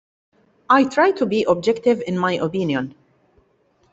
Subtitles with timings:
[0.67, 2.95] I try to be objective in my opinion.